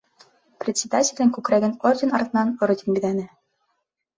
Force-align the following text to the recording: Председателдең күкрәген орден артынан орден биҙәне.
Председателдең 0.63 1.29
күкрәген 1.35 1.75
орден 1.91 2.17
артынан 2.21 2.57
орден 2.69 2.99
биҙәне. 2.99 3.29